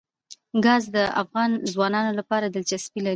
ګاز 0.65 0.83
د 0.95 0.97
افغان 1.21 1.51
ځوانانو 1.73 2.11
لپاره 2.19 2.45
دلچسپي 2.47 2.99
لري. 3.01 3.09